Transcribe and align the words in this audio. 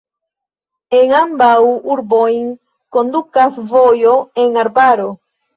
En 0.99 1.13
ambaŭ 1.17 1.51
urbojn 1.95 2.49
kondukas 2.97 3.63
vojo 3.75 4.19
en 4.47 4.63
arbaro. 4.65 5.11